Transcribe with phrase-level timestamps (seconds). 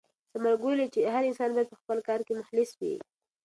[0.31, 2.95] ثمرګل وویل چې هر انسان باید په خپل کار کې مخلص وي.